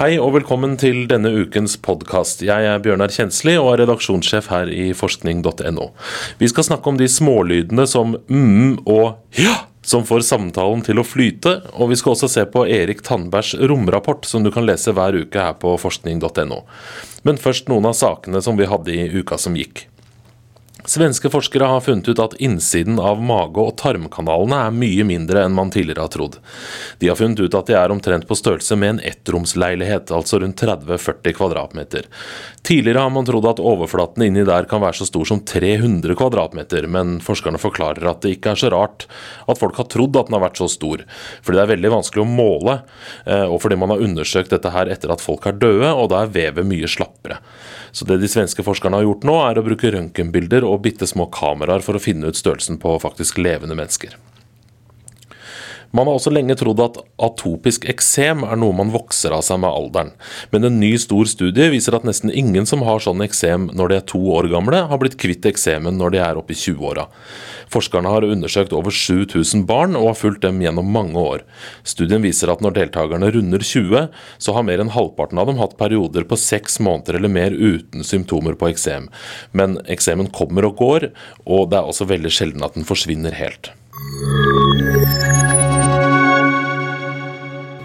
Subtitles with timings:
[0.00, 2.40] Hei og velkommen til denne ukens podkast.
[2.40, 5.90] Jeg er Bjørnar Kjensli og er redaksjonssjef her i forskning.no.
[6.40, 9.58] Vi skal snakke om de smålydene som mm og ja
[9.90, 14.24] som får samtalen til å flyte, og vi skal også se på Erik Tandbergs romrapport,
[14.28, 16.60] som du kan lese hver uke her på forskning.no.
[17.26, 19.89] Men først noen av sakene som vi hadde i uka som gikk.
[20.88, 25.52] Svenske forskere har funnet ut at innsiden av mage- og tarmkanalene er mye mindre enn
[25.52, 26.38] man tidligere har trodd.
[26.98, 30.60] De har funnet ut at de er omtrent på størrelse med en ettromsleilighet, altså rundt
[30.62, 32.08] 30-40 kvadratmeter.
[32.64, 36.88] Tidligere har man trodd at overflaten inni der kan være så stor som 300 kvadratmeter,
[36.88, 39.04] men forskerne forklarer at det ikke er så rart
[39.48, 41.04] at folk har trodd at den har vært så stor,
[41.44, 42.78] fordi det er veldig vanskelig å måle,
[43.26, 46.24] eh, og fordi man har undersøkt dette her etter at folk er døde, og da
[46.24, 47.40] er vevet mye slappere.
[47.92, 51.28] Så det de svenske forskerne har gjort nå, er å bruke røntgenbilder og bitte små
[51.34, 54.16] kameraer for å finne ut størrelsen på faktisk levende mennesker.
[55.90, 59.74] Man har også lenge trodd at atopisk eksem er noe man vokser av seg med
[59.74, 60.12] alderen,
[60.52, 63.96] men en ny stor studie viser at nesten ingen som har sånn eksem når de
[63.98, 67.08] er to år gamle, har blitt kvitt eksemen når de er oppe i 20-åra.
[67.74, 71.42] Forskerne har undersøkt over 7000 barn og har fulgt dem gjennom mange år.
[71.86, 74.06] Studien viser at når deltakerne runder 20,
[74.38, 78.06] så har mer enn halvparten av dem hatt perioder på seks måneder eller mer uten
[78.06, 79.10] symptomer på eksem.
[79.50, 81.10] Men eksemen kommer og går,
[81.50, 83.74] og det er også veldig sjelden at den forsvinner helt.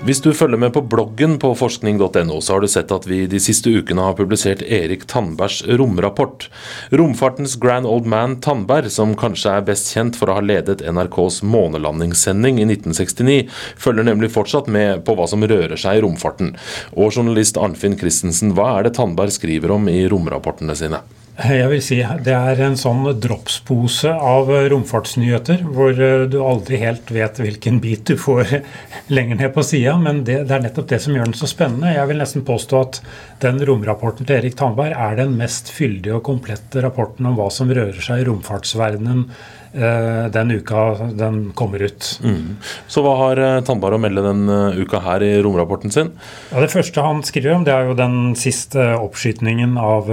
[0.05, 3.39] Hvis du følger med på bloggen på forskning.no, så har du sett at vi de
[3.41, 6.45] siste ukene har publisert Erik Tandbergs romrapport.
[6.93, 11.41] Romfartens grand old man Tandberg, som kanskje er best kjent for å ha ledet NRKs
[11.49, 13.41] månelandingssending i 1969,
[13.81, 16.53] følger nemlig fortsatt med på hva som rører seg i romfarten.
[16.93, 21.01] Og journalist Arnfinn Christensen, hva er det Tandberg skriver om i romrapportene sine?
[21.35, 27.11] Jeg vil si Det er en sånn dropspose av romfartsnyheter, hvor eh, du aldri helt
[27.11, 28.61] vet hvilken bit du får
[29.15, 29.97] lenger ned på sida.
[29.99, 31.91] Men det, det, er nettopp det som gjør den så spennende.
[31.97, 33.01] Jeg vil nesten påstå at
[33.43, 37.73] den romrapporten til Erik Tandberg er den mest fyldige og komplette rapporten om hva som
[37.73, 39.27] rører seg i romfartsverdenen
[39.75, 40.83] den uka
[41.17, 42.07] den kommer ut.
[42.23, 42.57] Mm.
[42.87, 46.11] Så hva har eh, Tandberg å melde den eh, uka her i romrapporten sin?
[46.51, 50.11] Ja, det første han skriver om, det er jo den siste oppskytningen av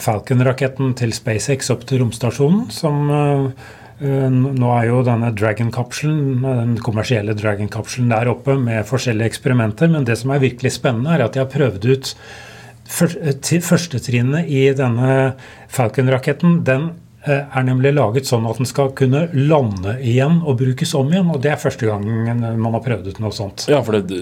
[0.00, 2.68] Falcon-raketten til SpaceX opp til romstasjonen.
[2.74, 3.08] som
[4.04, 9.88] nå er jo denne Dragon-kapselen, den kommersielle Dragon-kapselen der oppe med forskjellige eksperimenter.
[9.88, 12.16] Men det som er virkelig spennende, er at de har prøvd ut
[12.84, 15.14] Førstetrinnet i denne
[15.72, 20.94] Falcon-raketten den Eh, er nemlig laget sånn at den skal kunne lande igjen og brukes
[20.98, 21.30] om igjen.
[21.32, 23.66] og Det er første gangen man har prøvd ut noe sånt.
[23.70, 24.20] Ja, for det,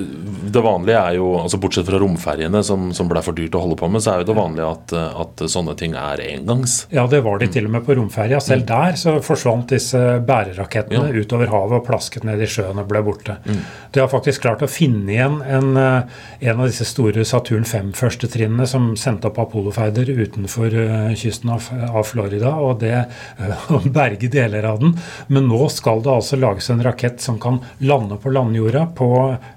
[0.54, 3.78] det vanlige er jo, altså Bortsett fra romferjene, som, som ble for dyrt å holde
[3.80, 6.82] på med, så er jo det vanlige at, at sånne ting er engangs.
[6.94, 8.40] Ja, det var de til og med på romferja.
[8.42, 8.68] Selv mm.
[8.70, 11.22] der så forsvant disse bærerakettene ja.
[11.22, 13.38] utover havet og plasket ned i sjøen og ble borte.
[13.44, 13.62] Mm.
[13.92, 18.66] De har faktisk klart å finne igjen en, eh, en av disse store Saturn 5-førstetrinnene
[18.70, 22.54] som sendte opp Apollo-ferder utenfor uh, kysten av, av Florida.
[22.62, 24.96] og det Eh, å berge deler av den.
[25.26, 29.10] Men nå skal det altså lages en rakett som kan lande på landjorda på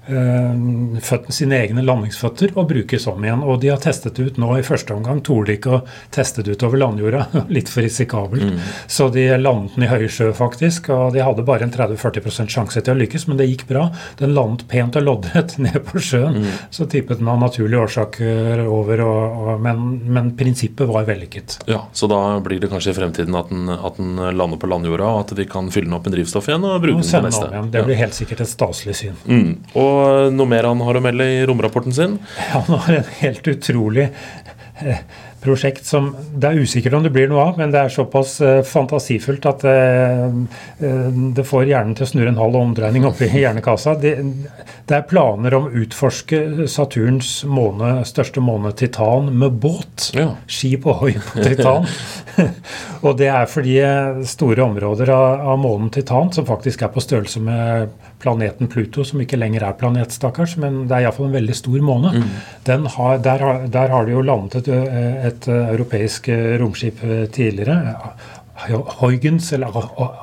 [0.06, 3.44] eh, sine egne landingsføtter og brukes om igjen.
[3.44, 5.22] Og de har testet det ut nå i første omgang.
[5.26, 5.82] Torde de ikke å
[6.14, 7.26] teste det ut over landjorda.
[7.56, 8.46] Litt for risikabelt.
[8.46, 8.60] Mm.
[8.86, 10.90] Så de landet den i høy sjø, faktisk.
[10.94, 13.88] Og de hadde bare en 30-40 sjanse til å lykkes, men det gikk bra.
[14.20, 16.42] Den landet pent og loddrett ned på sjøen.
[16.42, 16.50] Mm.
[16.70, 21.60] Så tippet den av naturlige årsaker over, og, og, men, men prinsippet var vellykket.
[21.70, 24.66] Ja, Så da blir det kanskje i fremtiden fremtiden at den, at den, lander på
[24.66, 27.24] landjorda, og at vi kan fylle den opp med drivstoff igjen og bruke den til
[27.24, 27.48] neste.
[27.50, 27.70] Igjen.
[27.72, 29.16] Det blir helt sikkert et staselig syn.
[29.26, 29.52] Mm.
[29.74, 32.18] Og noe mer han har å melde i romrapporten sin?
[32.38, 34.08] Ja, han har en helt utrolig
[34.82, 35.02] eh,
[35.46, 38.60] prosjekt som det er usikkert om det blir noe av, men det er såpass uh,
[38.66, 40.26] fantasifullt at uh,
[41.36, 43.96] det får hjernen til å snurre en halv omdreining oppi hjernekassa.
[44.02, 50.10] Det, det, er planer om å utforske Saturns måne, største måne, Titan, med båt.
[50.16, 50.32] Ja.
[50.50, 51.86] Skip ohoi på Titan.
[53.06, 53.78] og det er fordi
[54.28, 57.94] store områder av, av månen Titan, som faktisk er på størrelse med
[58.26, 61.78] planeten Pluto, som ikke lenger er planet, stakkars, men det er iallfall en veldig stor
[61.86, 62.16] måne.
[62.18, 62.88] Mm.
[62.96, 64.72] Har, der, har, der, har, det jo landet et,
[65.30, 67.04] et europeisk romskip
[67.36, 67.78] tidligere.
[68.56, 69.74] Huygens, eller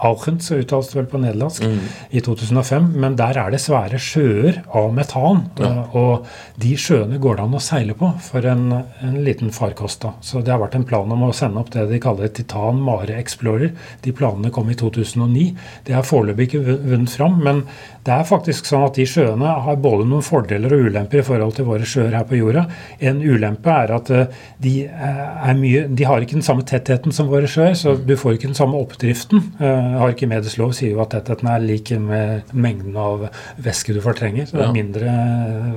[0.05, 1.79] Auchens uttales det vel på nederlandsk, mm.
[2.09, 2.89] i 2005.
[2.99, 5.43] Men der er det svære sjøer av metan.
[5.61, 5.85] Ja.
[5.93, 6.27] Og
[6.61, 10.01] de sjøene går det an å seile på for en, en, liten farkost.
[10.03, 10.15] da.
[10.25, 13.19] Så det har vært en plan om å sende opp det de kaller Titan Mare
[13.19, 13.73] Explorer.
[14.03, 15.45] De planene kom i 2009.
[15.85, 17.37] Det har foreløpig ikke vunnet fram.
[17.45, 17.63] Men
[18.03, 21.55] det er faktisk sånn at de sjøene har både noen fordeler og ulemper i forhold
[21.57, 22.65] til våre sjøer her på jorda.
[23.03, 27.15] En ulempe er at eh, de, eh, er mye, de har ikke den samme tettheten
[27.15, 27.77] som våre sjøer.
[27.79, 29.43] så du får ikke den samme oppdriften.
[29.61, 33.27] Uh, Arkimedes lov sier jo at tettheten er lik med mengden av
[33.61, 34.47] væske du fortrenger.
[34.49, 35.17] Så det er mindre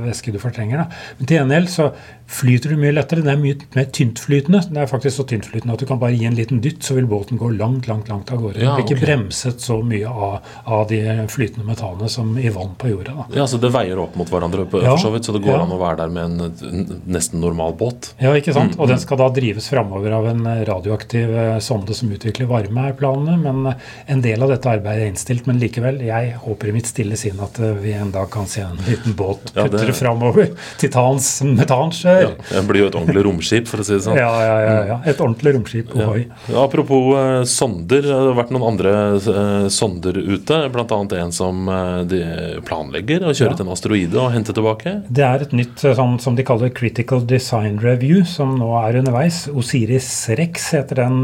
[0.07, 0.85] væske du fortrenger.
[0.85, 1.03] Da.
[1.19, 1.91] Men til gjengjeld så
[2.27, 3.23] flyter du mye lettere.
[3.25, 4.63] Det er mye mer tyntflytende.
[4.71, 7.07] Det er faktisk så tyntflytende at du kan bare gi en liten dytt, så vil
[7.11, 8.63] båten gå langt, langt langt av gårde.
[8.63, 8.83] Ja, okay.
[8.83, 11.01] blir ikke bremset så mye av, av, de
[11.33, 13.15] flytende metallene som i vann på jorda.
[13.21, 13.27] Da.
[13.41, 15.63] Ja, Så det veier opp mot hverandre, på, ja, så vidt, så det går ja.
[15.65, 18.13] an å være der med en nesten normal båt?
[18.23, 18.77] Ja, ikke sant.
[18.77, 22.89] Mm, og den skal da drives framover av en radioaktiv eh, sonde som utvikler varme,
[22.89, 23.37] er planene.
[23.37, 23.75] Men eh,
[24.07, 25.47] en del av dette arbeidet er innstilt.
[25.47, 28.63] Men likevel, jeg håper i mitt stille sinn at eh, vi en dag kan se
[28.63, 29.97] en liten båt putre ja, det...
[29.97, 30.51] framover.
[30.79, 32.23] Titans metanskjør.
[32.23, 34.19] Ja, det blir jo et ordentlig romskip, for å si det sånn.
[34.19, 34.77] Ja, ja, ja.
[34.93, 34.99] ja.
[35.07, 35.95] Et ordentlig romskip.
[35.97, 36.13] Ja.
[36.51, 38.03] Ja, apropos eh, sonder.
[38.07, 40.61] Det har vært noen andre eh, sonder ute.
[40.73, 41.01] Bl.a.
[41.21, 42.23] en som eh, de
[42.67, 44.99] planlegger å kjøre til en asteroide og hente tilbake.
[45.09, 49.45] Det er et nytt sånn som de kaller Critical Design Review, som nå er underveis.
[49.53, 51.23] Osiris Rex heter den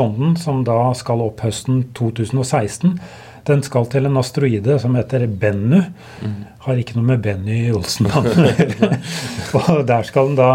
[0.00, 2.96] sonden, som da skal opp høsten 2016.
[3.48, 5.80] Den skal til en asteroide som heter Bennu.
[6.20, 6.38] Mm.
[6.66, 8.90] Har ikke noe med Benny Olsen-navn å gjøre.
[9.60, 10.50] og der skal den da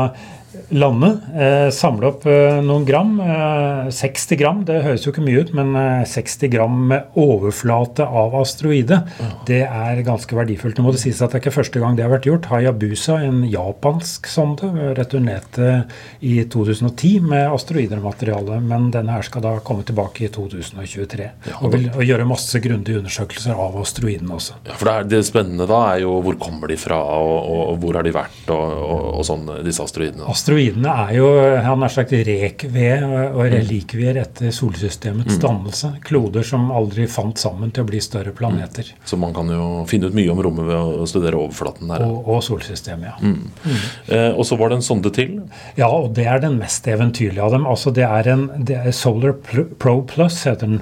[0.69, 3.13] lande, eh, samle opp eh, noen gram.
[3.19, 5.73] Eh, 60 gram, det høres jo ikke mye ut, men
[6.07, 9.29] 60 eh, gram med overflate av asteroide, ja.
[9.47, 10.79] det er ganske verdifullt.
[10.79, 12.49] Nå må det sies at det er ikke første gang det har vært gjort.
[12.51, 15.85] Hayabusa, en japansk sonde, returnerte
[16.25, 21.29] i 2010 med asteroidemateriale, men denne her skal da komme tilbake i 2023.
[21.51, 24.59] Ja, og vil og gjøre masse grundige undersøkelser av asteroidene også.
[24.65, 27.61] Ja, for det, er, det, spennende da er jo hvor kommer de fra, og, og,
[27.73, 28.75] og hvor har de vært, og,
[29.19, 30.25] og sånn, disse asteroidene.
[30.31, 31.27] Asteroidene er jo
[31.65, 35.41] han har sagt rekved og relikvier etter solsystemets mm.
[35.41, 35.91] dannelse.
[36.05, 38.91] Kloder som aldri fant sammen til å bli større planeter.
[38.93, 39.01] Mm.
[39.09, 42.05] Så man kan jo finne ut mye om rommet ved å studere overflaten der.
[42.05, 43.17] Og, og solsystemet, ja.
[43.21, 43.49] Mm.
[43.65, 43.81] Mm.
[44.17, 45.39] Eh, og så var det en sonde til?
[45.79, 47.67] Ja, og det er den mest eventyrlige av dem.
[47.69, 50.81] Altså det er en det er Solar Pro Plus, heter den.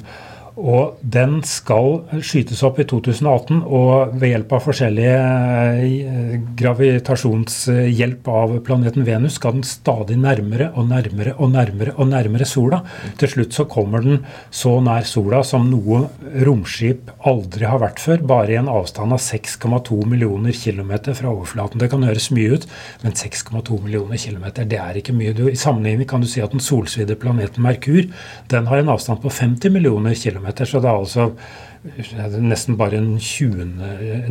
[0.54, 5.16] Og den skal skytes opp i 2018, og ved hjelp av forskjellige
[5.82, 12.46] eh, gravitasjonshjelp av planeten Venus skal den stadig nærmere og nærmere og nærmere og nærmere
[12.46, 12.84] sola.
[13.18, 14.22] Til slutt så kommer den
[14.54, 16.04] så nær sola som noe
[16.46, 21.82] romskip aldri har vært før, bare i en avstand av 6,2 millioner km fra overflaten.
[21.82, 22.70] Det kan høres mye ut,
[23.02, 25.34] men 6,2 millioner km, det er ikke mye.
[25.50, 28.06] I sammenligning kan du si at den solsvidde planeten Merkur
[28.54, 31.30] den har en avstand på 50 millioner km km, så det er altså
[32.44, 33.64] nesten bare en 20,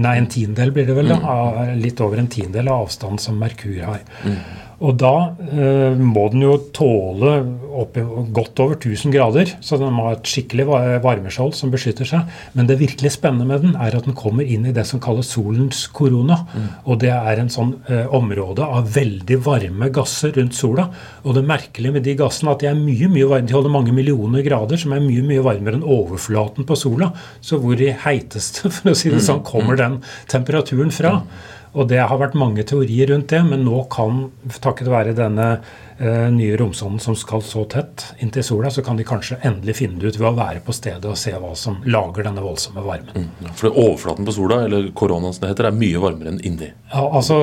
[0.01, 3.41] nei, en tiendedel blir det vel, da, av, litt over en tiendedel av avstanden som
[3.41, 4.05] Merkur har.
[4.25, 4.39] Mm.
[4.83, 5.15] Og da
[5.47, 7.37] eh, må den jo tåle
[7.83, 7.97] opp,
[8.35, 10.67] godt over 1000 grader, så den må ha et skikkelig
[11.05, 12.33] varmeskjold som beskytter seg.
[12.57, 15.31] Men det virkelig spennende med den er at den kommer inn i det som kalles
[15.33, 16.41] solens korona.
[16.51, 16.67] Mm.
[16.91, 20.89] Og det er en sånn eh, område av veldig varme gasser rundt sola.
[21.23, 23.95] Og det merkelige med de gassene at de er mye, mye varme, de holder mange
[23.95, 27.13] millioner grader, som er mye mye varmere enn overflaten på sola.
[27.45, 30.01] Så hvor i heiteste, for å si det sånn, kommer den
[30.33, 31.21] temperaturen fra?
[31.73, 34.27] Og det har vært mange teorier rundt det, men nå kan,
[34.61, 35.55] takket være denne
[36.33, 40.13] nye romsonden som skal så tett inntil sola, så kan de kanskje endelig finne det
[40.13, 43.29] ut ved å være på stedet og se hva som lager denne voldsomme varmen.
[43.29, 46.73] Mm, for overflaten på sola, eller koronaen som det heter, er mye varmere enn inni?
[46.93, 47.39] Ja, altså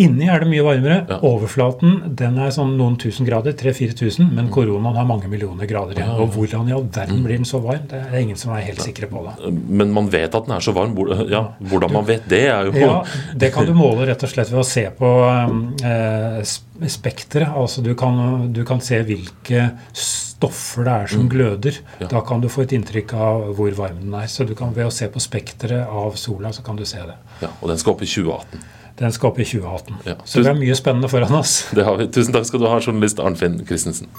[0.00, 0.98] Inni er det mye varmere.
[1.08, 1.18] Ja.
[1.26, 4.52] Overflaten den er sånn noen tusen grader, 3000-4000, men mm.
[4.54, 6.14] koronaen har mange millioner grader igjen.
[6.22, 7.26] Og hvordan i all verden mm.
[7.26, 7.86] blir den så varm?
[7.90, 9.52] Det er ingen som er helt sikre på det.
[9.68, 10.96] Men man vet at den er så varm.
[11.30, 12.98] Ja, Hvordan man vet det, er jo Ja,
[13.42, 16.42] Det kan du måle rett og slett ved å se på eh,
[16.90, 17.54] spekteret.
[17.54, 21.30] Altså du kan, du kan, se hvilke stoffer det er som mm.
[21.30, 21.80] gløder.
[22.00, 22.10] Ja.
[22.10, 24.28] Da kan du få et inntrykk av hvor varm den er.
[24.30, 27.18] Så du kan ved å se på spekteret av sola, så kan du se det.
[27.44, 28.64] Ja, Og den skal opp i 2018?
[29.02, 30.00] Den skal opp i 2018.
[30.06, 30.16] Ja.
[30.24, 31.62] Så det er mye spennende foran oss.
[31.76, 32.08] Det har vi.
[32.12, 34.10] Tusen takk skal du ha, journalist Arnfinn Christensen.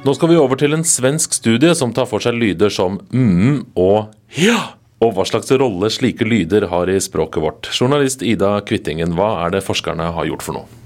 [0.00, 3.74] Nå skal vi over til en svensk studie som tar for seg lyder som mm
[3.76, 7.70] og ja og hva slags rolle slike lyder har i språket vårt.
[7.72, 10.80] Journalist Ida Kvittingen, hva er det forskerne har gjort for noe?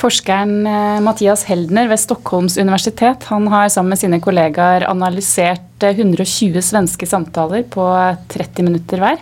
[0.00, 6.56] Forskeren eh, Mathias Heldner ved Stockholms universitet han har sammen med sine kollegaer analysert 120
[6.56, 7.84] eh, svenske samtaler på
[8.32, 9.20] 30 minutter hver,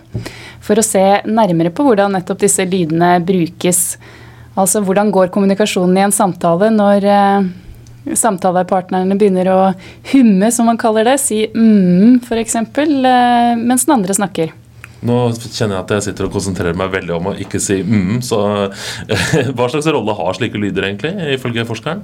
[0.62, 3.96] for å se nærmere på hvordan nettopp disse lydene brukes.
[4.58, 7.48] Altså hvordan går kommunikasjonen i en samtale når eh,
[8.16, 9.58] samtalepartnerne begynner å
[10.12, 14.54] humme, som man kaller det, si mm f.eks., eh, mens den andre snakker.
[15.08, 18.18] Nå kjenner jeg at jeg sitter og konsentrerer meg veldig om å ikke si mm,
[18.26, 18.40] så
[19.54, 22.02] hva slags rolle har slike lyder egentlig, ifølge forskeren?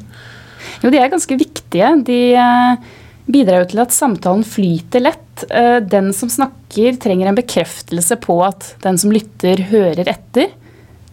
[0.85, 1.91] Jo, de er ganske viktige.
[2.07, 2.93] De eh,
[3.31, 5.47] bidrar jo til at samtalen flyter lett.
[5.49, 10.53] Eh, den som snakker, trenger en bekreftelse på at den som lytter, hører etter.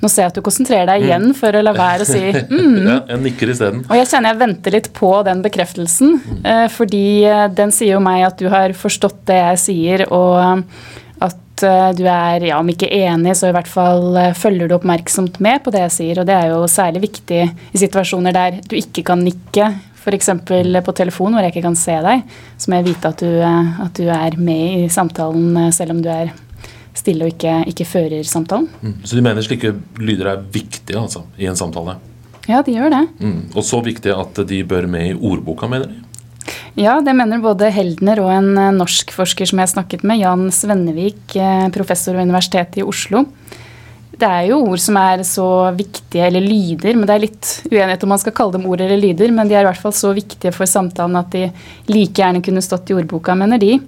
[0.02, 1.36] Nå ser jeg at du konsentrerer deg igjen Mm.
[1.38, 2.22] for å la være å si
[2.56, 2.80] mm.
[2.88, 3.84] Ja, jeg nikker isteden.
[3.88, 6.50] Og jeg kjenner jeg venter litt på den bekreftelsen, mm.
[6.74, 10.66] fordi eh, den sier jo meg at du har forstått det jeg sier, og eh,
[11.62, 14.76] at eh, du er, ja, om ikke enig, så i hvert fall eh, følger du
[14.80, 16.22] oppmerksomt med på det jeg sier.
[16.22, 19.70] Og det er jo særlig viktig i situasjoner der du ikke kan nikke,
[20.02, 20.32] f.eks.
[20.42, 22.24] på telefon hvor jeg ikke kan se deg.
[22.58, 25.94] Så må jeg vite at du, eh, at du er med i samtalen, eh, selv
[25.94, 26.34] om du er
[26.98, 28.70] stille og ikke, ikke fører samtalen.
[28.82, 28.96] Mm.
[29.04, 31.98] Så du mener slike lyder er viktige altså, i en samtale?
[32.50, 33.04] Ja, de gjør det.
[33.22, 33.42] Mm.
[33.56, 36.02] Og så viktige at de bør med i ordboka, mener de?
[36.80, 40.22] Ja, det mener både Heldner og en eh, norsk forsker som jeg har snakket med,
[40.22, 43.26] Jan Svennevik, eh, professor ved Universitetet i Oslo.
[44.22, 48.04] Det er jo ord som er så viktige, eller lyder, men det er litt uenighet
[48.06, 50.14] om man skal kalle dem ord eller lyder, men de er i hvert fall så
[50.16, 51.48] viktige for samtalen at de
[51.90, 53.80] like gjerne kunne stått i ordboka, mener de.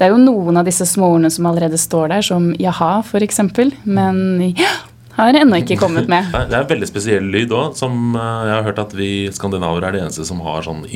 [0.00, 3.42] Det er jo noen av disse småordene som allerede står der, som jaha, f.eks.,
[3.84, 4.16] men
[4.56, 4.70] ja,
[5.18, 6.30] har ennå ikke kommet med.
[6.48, 9.84] Det er en veldig spesiell lyd òg, som eh, jeg har hørt at vi skandinaver
[9.84, 10.86] er de eneste som har sånn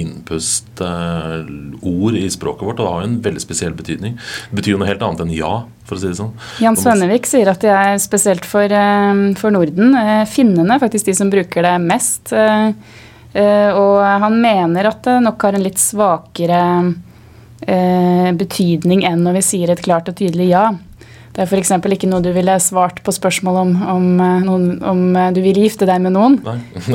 [0.94, 2.80] innpust-ord i språket vårt.
[2.80, 4.16] Og det har jo en veldig spesiell betydning.
[4.50, 5.52] Det betyr jo noe helt annet enn ja,
[5.84, 6.32] for å si det sånn.
[6.64, 9.94] Jan Svennevik sier at det er spesielt for, eh, for Norden.
[10.00, 12.32] Eh, Finnene er faktisk de som bruker det mest.
[12.32, 12.68] eh,
[13.34, 16.94] eh, Og han mener at det nok har en litt svakere
[17.66, 20.68] eh, betydning enn når vi sier et klart og tydelig ja.
[21.35, 21.73] Det er f.eks.
[21.75, 25.64] ikke noe du ville svart på spørsmål om, om, eh, noen, om eh, du ville
[25.66, 26.38] gifte deg med noen.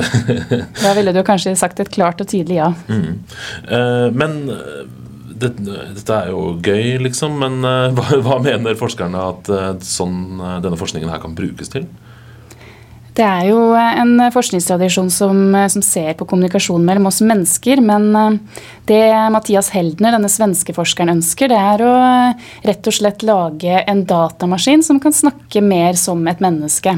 [0.84, 2.70] Da ville du kanskje sagt et klart og tydelig ja.
[2.88, 3.20] Mm.
[3.68, 4.86] Eh, men eh,
[5.40, 7.36] det, dette er jo gøy, liksom.
[7.44, 7.60] Men
[7.98, 9.52] hva, hva mener forskerne at
[9.84, 11.90] sånn, denne forskningen her kan brukes til?
[13.20, 18.38] Det er jo en forskningstradisjon som, som ser på kommunikasjon mellom oss mennesker, men eh,
[18.88, 19.02] det
[19.34, 24.06] Mathias Heldner, denne svenske forskeren, ønsker, det er å eh, rett og slett lage en
[24.08, 26.96] datamaskin som kan snakke mer som et menneske.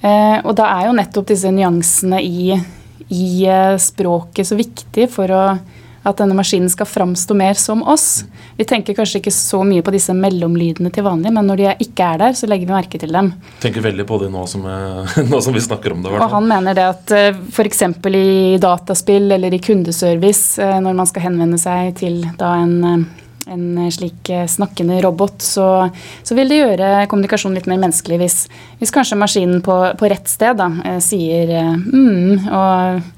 [0.00, 2.56] Eh, Og da er jo nettopp disse nyansene i,
[3.12, 5.44] i eh, språket så viktig for å,
[6.04, 8.24] at denne maskinen skal framstå mer som oss.
[8.58, 12.10] Vi tenker kanskje ikke så mye på disse mellomlydene til vanlig, men når de ikke
[12.14, 13.32] er der, så legger vi merke til dem.
[13.64, 16.12] Tenker veldig på det nå som, eh, nå som vi snakker om det.
[16.12, 16.28] hvertfall.
[16.28, 17.16] Og han mener det at
[17.50, 17.84] f.eks.
[18.14, 23.24] i dataspill eller i kundeservice, eh, når man skal henvende seg til da en, eh,
[23.46, 25.90] en slik eh, snakkende robot, så,
[26.22, 28.38] så vil det gjøre kommunikasjon litt mer menneskelig hvis,
[28.80, 33.12] hvis kanskje maskinen på, på rett sted da, eh, sier eh, mm og,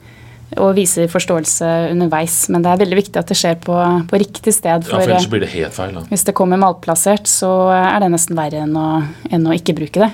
[0.54, 2.36] og viser forståelse underveis.
[2.52, 3.76] Men det er veldig viktig at det skjer på,
[4.10, 4.70] på riktig sted.
[4.70, 5.96] Ja, for For, ellers eh, blir det helt feil.
[5.98, 6.04] Da.
[6.12, 8.88] hvis det kommer malplassert, så er det nesten verre enn å,
[9.30, 10.12] enn å ikke bruke det.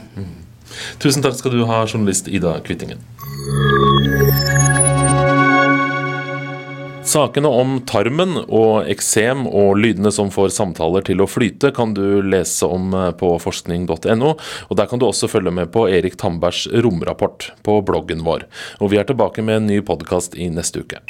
[1.02, 3.02] Tusen takk skal du ha, journalist Ida Kvittingen.
[7.12, 12.22] Sakene om tarmen og eksem og lydene som får samtaler til å flyte, kan du
[12.24, 14.30] lese om eh, på forskning.no.
[14.32, 18.46] og Der kan du også følge med på Erik Tambergs romrapport på bloggen vår.
[18.80, 21.04] Og Vi er tilbake med en ny podkast i neste uke.